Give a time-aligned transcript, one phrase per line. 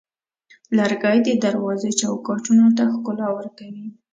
[0.77, 3.87] لرګی د دروازو چوکاټونو ته ښکلا ورکوي.